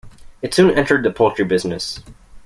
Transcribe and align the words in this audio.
It 0.41 0.51
soon 0.55 0.71
entered 0.71 1.03
the 1.05 1.11
poultry 1.11 1.45
business. 1.45 1.99